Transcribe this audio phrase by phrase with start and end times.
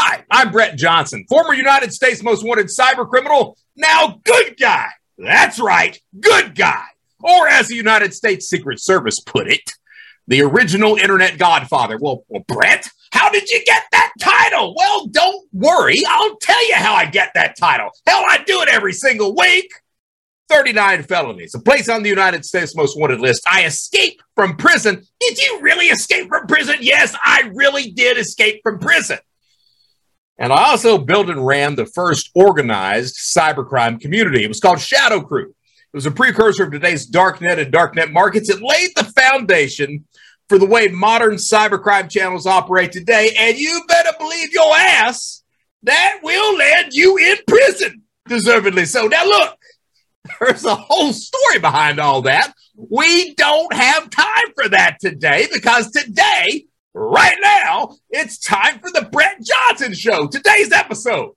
[0.00, 4.86] Hi, I'm Brett Johnson, former United States most wanted cyber criminal, now good guy.
[5.18, 6.84] That's right, good guy.
[7.20, 9.72] Or as the United States Secret Service put it,
[10.28, 11.98] the original internet godfather.
[12.00, 14.72] Well, well, Brett, how did you get that title?
[14.76, 15.96] Well, don't worry.
[16.06, 17.90] I'll tell you how I get that title.
[18.06, 19.68] Hell, I do it every single week.
[20.48, 23.42] 39 felonies, a place on the United States most wanted list.
[23.50, 25.02] I escaped from prison.
[25.18, 26.76] Did you really escape from prison?
[26.80, 29.18] Yes, I really did escape from prison.
[30.38, 34.44] And I also built and ran the first organized cybercrime community.
[34.44, 35.48] It was called Shadow Crew.
[35.50, 38.48] It was a precursor of today's darknet and darknet markets.
[38.48, 40.04] It laid the foundation
[40.48, 43.34] for the way modern cybercrime channels operate today.
[43.36, 45.42] And you better believe your ass
[45.82, 49.06] that will land you in prison, deservedly so.
[49.06, 49.56] Now, look,
[50.40, 52.52] there's a whole story behind all that.
[52.76, 59.08] We don't have time for that today because today right now, it's time for the
[59.10, 60.26] Brett Johnson Show.
[60.28, 61.32] Today's episode